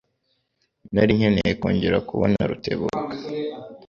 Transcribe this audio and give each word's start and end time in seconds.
Nari 0.93 1.11
nkeneye 1.17 1.51
kongera 1.61 1.97
kubona 2.07 2.37
Rutebuka. 2.49 2.99